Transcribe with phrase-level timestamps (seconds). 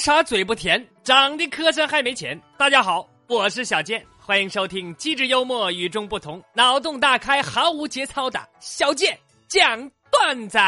[0.00, 2.40] 啥嘴不甜，长得磕碜还没钱。
[2.56, 9.14] 大家好，我是小健，欢迎收听机智幽默、与众不同、脑洞大开、毫无节操的小健
[9.46, 9.78] 讲
[10.10, 10.58] 段子。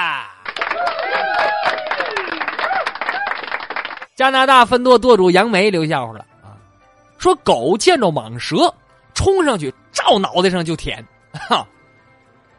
[4.14, 6.52] 加拿大分舵舵主杨梅留笑话了啊，
[7.16, 8.72] 说狗见着蟒蛇，
[9.14, 11.02] 冲上去照脑袋上就舔，
[11.48, 11.66] 哈，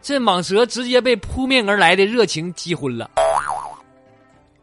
[0.02, 3.12] 这蟒蛇直接被扑面而来的热情击昏了。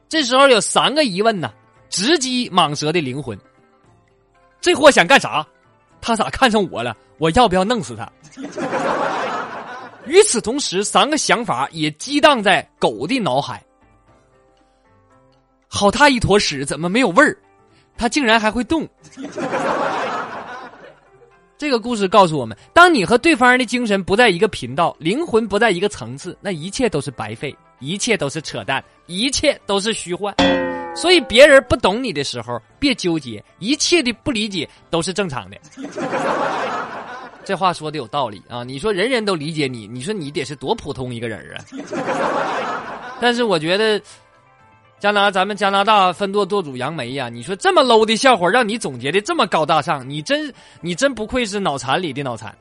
[0.08, 1.52] 这时候有三个疑问呢，
[1.90, 3.38] 直击蟒蛇的灵魂。
[4.60, 5.46] 这货想干啥？
[6.00, 6.96] 他咋看上我了？
[7.18, 8.10] 我要不要弄死他？
[10.06, 13.62] 与此同时，三个想法也激荡在狗的脑海。
[15.68, 17.36] 好大一坨屎，怎么没有味儿？
[17.98, 18.88] 它竟然还会动。
[21.58, 30.34] 这个故事告诉我们：当你和对方的精神不在一个频道，灵魂不在一个层次，那一切都是白费，一切都是扯淡，一切都是虚幻。
[30.94, 35.56] 所以，别人不懂你的时候，别纠结，一切的不理解都是正常的。
[37.44, 38.62] 这话说的有道理啊！
[38.62, 41.64] 你说人人都理解你，你说你得是多普通一个人啊！
[43.20, 44.00] 但是我觉得。
[45.00, 52.54] 加拿咱们加拿大分舵舵主杨梅呀，你说这么 low 的笑话让你总结的这么高大上，你真你真不愧是脑残里的脑残。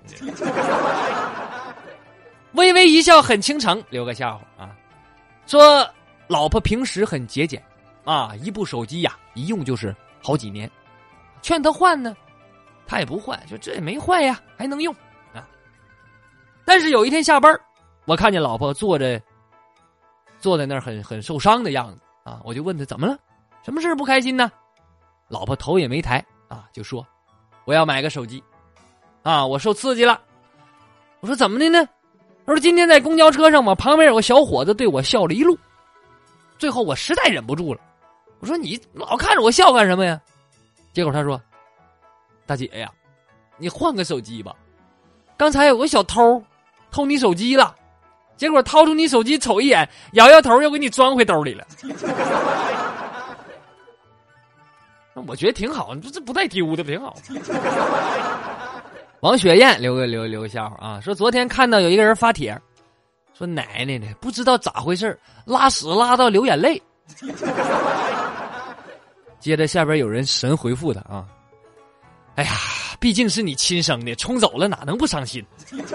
[2.53, 4.71] 微微一笑很倾城，留个笑话啊，
[5.47, 5.85] 说
[6.27, 7.61] 老婆平时很节俭
[8.09, 10.69] 啊，一部手机呀一用就是好几年，
[11.43, 12.15] 劝他换呢，
[12.87, 14.91] 他也不换，就这也没坏呀，还能用
[15.31, 15.47] 啊。
[16.65, 17.55] 但是有一天下班，
[18.05, 19.21] 我看见老婆坐着
[20.39, 22.01] 坐在那儿很很受伤的样子。
[22.23, 22.39] 啊！
[22.43, 23.17] 我就问他怎么了，
[23.63, 24.51] 什么事不开心呢？
[25.29, 27.05] 老婆头也没抬啊，就说
[27.65, 28.43] 我要买个手机，
[29.23, 30.21] 啊，我受刺激了。
[31.21, 31.83] 我说怎么的呢？
[32.45, 35.57] 他说今天在公交车上嘛，旁边有个小伙子对我笑了一路，
[36.59, 37.81] 最后我实在忍不住了。
[38.39, 40.19] 我说你老看着我笑干什么呀？
[40.93, 41.39] 结果他说
[42.47, 42.91] ：“大姐呀，
[43.57, 44.55] 你换个手机吧，
[45.37, 46.43] 刚才有个小偷
[46.91, 47.75] 偷你手机了。”
[48.37, 51.67] 结果掏出你手机瞅一眼，摇摇头，又给你装回兜里了。
[55.13, 57.17] 那我觉得挺好，这这不带丢的，挺好。
[59.19, 62.57] 王雪艳留个留留个笑话啊，说昨天看到有一个人发帖，
[63.37, 66.81] 说奶奶的不知道咋回事拉屎拉到流眼泪。
[69.39, 71.25] 接着下边有人神回复他啊，
[72.35, 72.51] 哎呀，
[72.99, 75.45] 毕竟是你亲生的，冲走了哪能不伤心？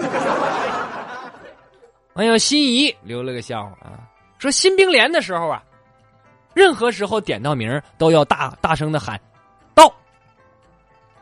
[2.15, 3.99] 哎呀心仪留了个笑话啊，
[4.39, 5.61] 说新兵连的时候啊，
[6.53, 9.19] 任何时候点到名都要大大声的喊
[9.73, 9.93] 到。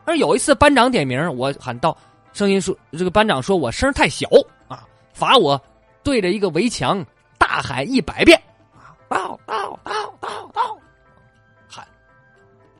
[0.05, 1.97] 而有一次班长点名，我喊到，
[2.33, 4.27] 声音说这个班长说我声太小
[4.67, 5.59] 啊，罚我
[6.03, 7.03] 对着一个围墙
[7.37, 8.39] 大喊一百遍
[8.73, 9.91] 啊，到到到，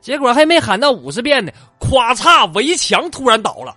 [0.04, 1.50] 结果还没喊到五十遍呢，
[1.80, 3.74] 咵嚓，围墙突然倒了。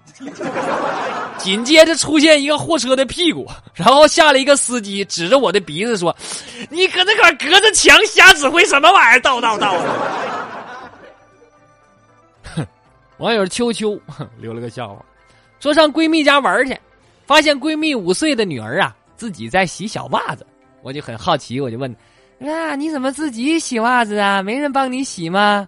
[1.38, 6.14] 紧接着出现一个货车的屁股，然后下来一个司机，指着我的鼻子说
[6.70, 9.22] ：“你搁那块隔着墙瞎指挥什么玩意儿？
[9.22, 9.80] 叨叨叨！”
[12.54, 12.68] 哼，
[13.20, 13.98] 网友秋秋
[14.38, 15.06] 留了个笑话，
[15.62, 16.78] 说上闺蜜家玩去，
[17.26, 20.46] 发现闺蜜五岁的女儿啊自己在洗小袜子，
[20.82, 21.90] 我就很好奇，我就问
[22.44, 24.44] ：“啊，你怎么自己洗袜子啊？
[24.44, 25.66] 没人帮你洗吗？”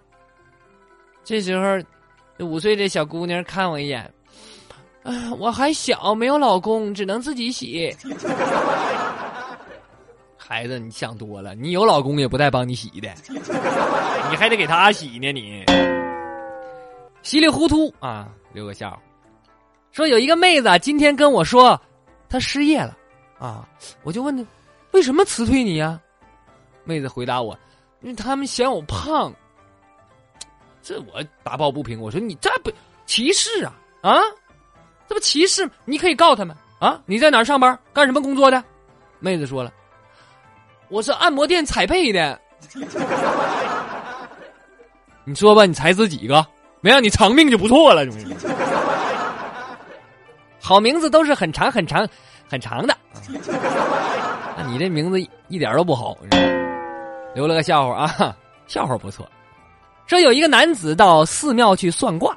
[1.30, 4.02] 这时候，五岁的小姑娘看我一眼。
[5.04, 7.96] 啊，我还小，没有老公，只能自己洗。
[10.36, 13.08] 孩子，你想多了，你有老公也不带帮你洗的，
[14.28, 15.30] 你还得给他洗呢。
[15.30, 15.64] 你
[17.22, 19.00] 稀里糊涂啊，留个笑。
[19.92, 21.80] 说有一个妹子今天跟我说，
[22.28, 22.98] 她失业了
[23.38, 23.68] 啊，
[24.02, 24.44] 我就问她
[24.90, 26.00] 为什么辞退你呀？
[26.82, 27.56] 妹子回答我，
[28.00, 29.32] 因为他们嫌我胖。
[30.90, 32.72] 这我打抱不平，我说你这不
[33.06, 33.72] 歧视啊
[34.02, 34.18] 啊！
[35.08, 35.70] 这不歧视？
[35.84, 37.00] 你可以告他们啊！
[37.06, 37.78] 你在哪儿上班？
[37.92, 38.60] 干什么工作的？
[39.20, 39.72] 妹子说了，
[40.88, 42.40] 我是按摩店采配的。
[45.22, 46.44] 你说吧，你才死几个？
[46.80, 48.04] 没让你偿命就不错了。
[50.60, 52.04] 好名字都是很长很长
[52.48, 52.96] 很长的。
[54.56, 56.18] 那你这名字一点都不好。
[57.32, 58.36] 留了个笑话啊，
[58.66, 59.24] 笑话不错。
[60.10, 62.36] 说有一个男子到寺庙去算卦，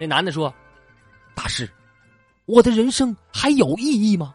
[0.00, 0.52] 那男的说
[1.36, 1.70] ：“大师。”
[2.48, 4.34] 我的人生还有意义吗？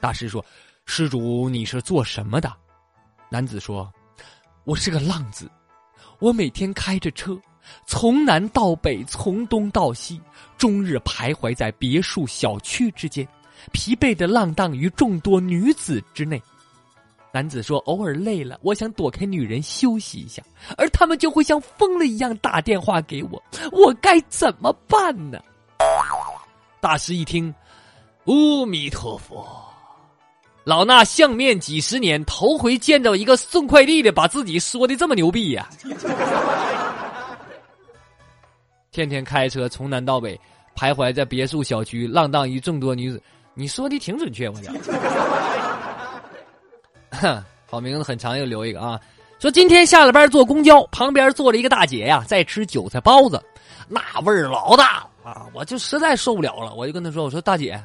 [0.00, 0.42] 大师说
[0.86, 2.50] ：“施主，你是做什么的？”
[3.28, 3.92] 男子说
[4.64, 5.50] ：“我是个浪子，
[6.18, 7.38] 我每天开着车，
[7.84, 10.18] 从南到北，从东到西，
[10.56, 13.28] 终日徘徊在别墅小区之间，
[13.70, 16.42] 疲惫的浪荡于众多女子之内。”
[17.30, 20.42] 男子说：“偶尔累了，我想躲开女人休息一下，
[20.76, 25.38] 而他们就会像疯了一样打电话给我，我该怎么办呢？”
[26.80, 27.54] 大师一听，
[28.24, 29.46] 阿弥陀佛，
[30.64, 35.68] 老衲相面几十年，头回见着一个送快递的把自己说的这么牛逼呀！
[38.90, 40.40] 天天开车从南到北，
[40.74, 43.22] 徘徊在别墅小区，浪荡于众多女子。
[43.54, 44.72] 你说的挺准确，我讲。
[47.20, 48.98] 哼， 好名字很长，又留一个啊。
[49.38, 53.40] 说今天下了班坐公交，旁边坐着一个大姐呀，在吃韭菜包子，
[53.86, 55.46] 那味儿老大啊！
[55.52, 57.80] 我就实在受不了了，我就跟她说：“我说大姐，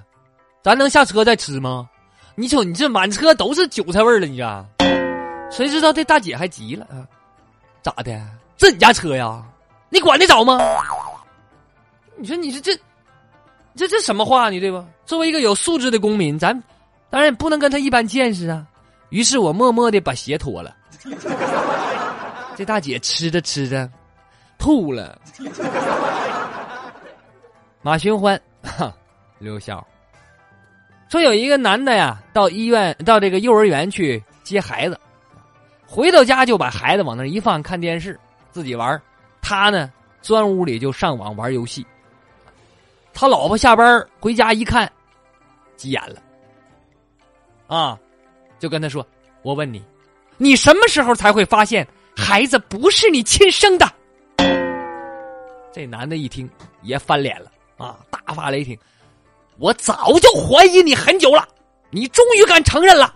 [0.63, 1.87] 咱能下车再吃吗？
[2.35, 4.65] 你瞅你这满车都是韭菜味儿了，你这。”
[5.51, 7.05] 谁知道这大姐还急了啊？
[7.83, 8.19] 咋的？
[8.57, 9.43] 这你家车呀？
[9.89, 10.57] 你管得着吗？
[12.17, 12.81] 你说你这这
[13.75, 14.49] 这这什么话？
[14.49, 14.83] 你对吧？
[15.05, 16.59] 作为一个有素质的公民，咱
[17.11, 18.65] 当然不能跟他一般见识啊。
[19.13, 20.75] 于是我默默的把鞋脱了。
[22.55, 23.87] 这大姐吃着吃着
[24.57, 25.21] 吐了。
[27.83, 28.91] 马寻欢，哈
[29.37, 29.85] 刘笑
[31.09, 34.99] 说有一个男的呀，到医院到这个幼儿园去接孩子，
[35.85, 38.19] 回到家就把孩子往那一放，看电视，
[38.49, 38.99] 自己玩。
[39.43, 39.91] 他呢，
[40.23, 41.85] 钻屋里就上网玩游戏。
[43.13, 44.91] 他老婆下班回家一看，
[45.77, 46.19] 急眼了，
[47.67, 47.99] 啊，
[48.63, 49.05] 就跟他说
[49.43, 49.83] ：“我问你，
[50.37, 53.85] 你什么时候才会发现孩子不是你亲生的？”
[55.73, 56.49] 这男的一听
[56.81, 58.79] 也翻脸了，啊，大发雷霆
[59.59, 61.45] ：“我早就怀疑你很久了，
[61.89, 63.13] 你终于敢承认了。”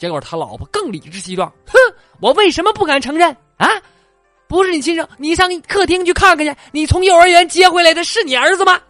[0.00, 1.76] 结果他老婆更理直气壮：“哼，
[2.18, 3.68] 我为什么不敢承认啊？”
[4.48, 6.56] 不是你亲生，你上客厅去看看去。
[6.72, 8.80] 你从幼儿园接回来的是你儿子吗？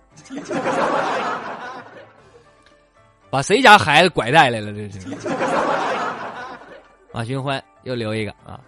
[3.37, 4.73] 把谁家孩子拐带来了？
[4.73, 5.15] 这是。
[7.13, 8.59] 马寻欢又留一个啊。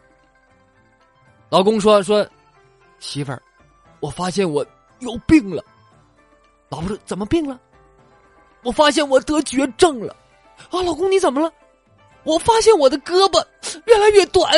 [1.48, 2.28] 老公说说，
[2.98, 3.40] 媳妇儿，
[4.00, 4.62] 我发现我
[4.98, 5.64] 有病了。
[6.68, 7.58] 老婆说怎么病了？
[8.62, 10.14] 我发现我得绝症了。
[10.70, 11.50] 啊，老公你怎么了？
[12.24, 13.42] 我发现我的胳膊
[13.86, 14.52] 越来越短。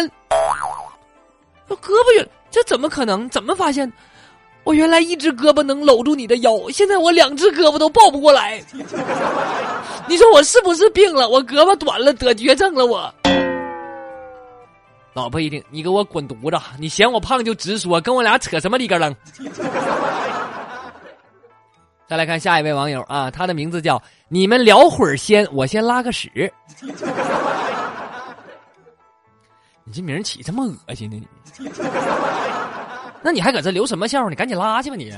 [1.69, 3.31] 胳膊越这怎么可能？
[3.31, 3.89] 怎么发现？
[4.65, 8.63] 我原来一只胳膊能搂住你的腰，现在我两只胳膊都抱不过来。
[10.07, 11.29] 你说我是不是病了？
[11.29, 12.85] 我胳膊短了，得绝症了。
[12.87, 13.13] 我
[15.13, 16.57] 老婆一听，你给我滚犊子！
[16.79, 19.15] 你嫌我胖就直说，跟我俩扯什么里根楞？
[22.07, 26.53] 再来看下一位网友啊，他的名字叫你们聊会儿先，我先拉个屎。
[29.85, 31.21] 你这名起这么恶心呢？
[31.59, 31.69] 你，
[33.23, 34.29] 那你还搁这留什么笑？
[34.29, 35.13] 你赶紧拉去吧你。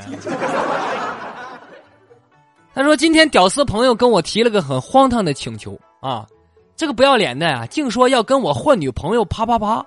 [2.74, 6.26] 他说：“今天屌丝朋友跟我提了个很荒唐的请求啊，
[6.74, 9.84] 这个不要脸的呀，竟说要跟我换女朋友，啪啪啪，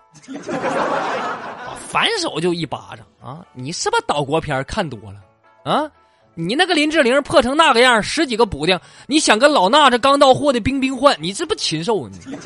[1.87, 3.43] 反手就一巴掌啊！
[3.53, 5.19] 你是不是岛国片看多了
[5.63, 5.89] 啊？
[6.35, 12.17] 你那个林志玲破成那个样，十几个补丁，你想跟老衲这刚到货的冰冰换，你这不禽兽呢？”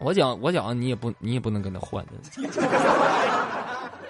[0.00, 2.02] 我讲，我讲，你也不，你也不能跟他换。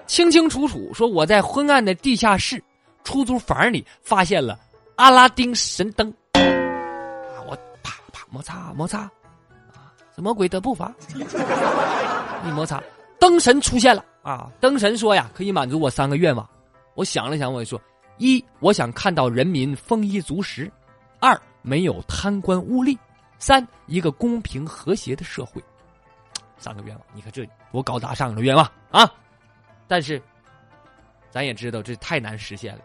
[0.06, 2.62] 清清楚楚说，我在昏暗的地下室
[3.04, 4.58] 出租房里发现了
[4.96, 6.08] 阿拉丁神灯。
[6.32, 9.00] 啊，我啪啪摩擦摩擦，
[9.73, 12.82] 啊，魔鬼的步伐，一摩擦，
[13.18, 14.04] 灯神出现了。
[14.23, 16.49] 啊，灯神说呀，可以满足我三个愿望。
[16.94, 17.80] 我想了想，我说：
[18.18, 20.70] 一，我想看到人民丰衣足食；
[21.18, 22.96] 二，没有贪官污吏；
[23.38, 25.62] 三，一个公平和谐的社会。
[26.56, 29.12] 三个愿望，你看这多高大上的愿望啊！
[29.87, 30.21] 但是，
[31.31, 32.81] 咱也知道这太难实现了。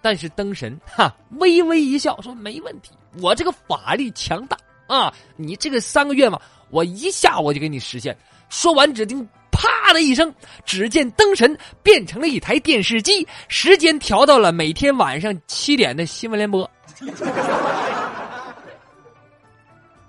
[0.00, 5.12] 但是灯神哈微微一笑说：“没问题，我这个法力强大啊！
[5.36, 8.16] 你这个三个愿望，我一下我就给你实现。”
[8.48, 10.32] 说完，只听啪的一声，
[10.64, 16.70] 只见灯神变成了一台电视机，时间调到了每天晚上七点的新闻联播。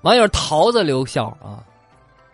[0.02, 1.64] 网友桃子留笑啊。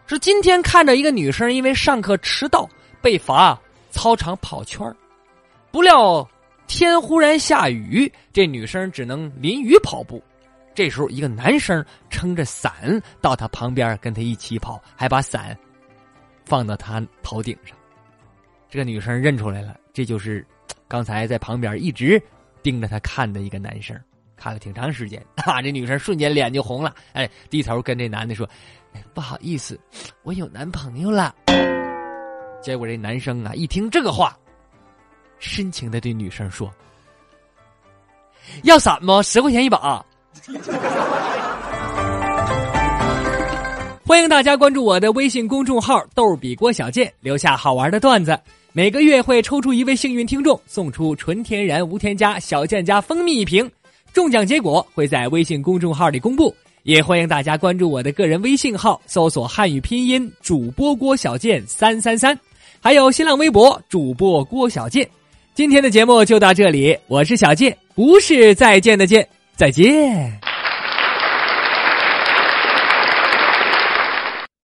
[0.06, 2.70] 说今天看着一个女生因为上课迟到
[3.04, 3.60] 被罚
[3.92, 4.82] 操场跑圈
[5.72, 6.26] 不料
[6.68, 10.24] 天忽然下雨，这女生只能淋雨跑步。
[10.74, 12.74] 这时候一个男生撑着伞
[13.22, 15.56] 到她旁边跟她一起跑，还把伞
[16.46, 17.78] 放到她头顶上。
[18.70, 20.44] 这个女生认出来了，这就是
[20.88, 22.20] 刚才在旁边一直
[22.64, 24.00] 盯着她看的一个男生，
[24.38, 25.62] 看了挺长时间 啊。
[25.62, 28.50] 这女生瞬间脸就红了，哎，低头跟这男的说。
[29.14, 29.80] 不好意思，
[30.22, 31.36] 我有男朋友了。
[32.64, 34.38] 结果这男生啊，一听这个话，
[35.38, 36.72] 深情的对女生说
[38.64, 39.22] ：“要伞吗？
[39.22, 40.04] 十块钱一把。
[44.08, 48.40] ”欢迎大家关注我的微信公众号“逗比郭小贱”，留下好玩的段子。
[48.72, 53.70] 每个月会抽出一位幸运听众，送出纯天然无添加小贱家蜂蜜一瓶。
[54.14, 56.56] 中奖结果会在微信公众号里公布。
[56.84, 62.38] 也欢迎大家关注我的个人微信号，搜索汉语拼音主播郭小贱三三三，
[62.84, 65.08] 还有新浪微博主播郭小贱。
[65.56, 69.26] 今天的节目就到这里，我是小贱，不是再见的见，
[69.56, 70.43] 再见。